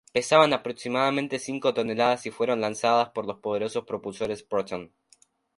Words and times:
Pesaban 0.13 0.51
aproximadamente 0.51 1.37
cinco 1.37 1.75
toneladas 1.75 2.25
y 2.25 2.31
fueron 2.31 2.59
lanzadas 2.59 3.09
por 3.11 3.27
los 3.27 3.37
poderosos 3.37 3.85
propulsores 3.85 4.41
Proton. 4.41 4.91